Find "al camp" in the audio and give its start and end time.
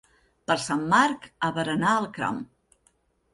1.99-2.41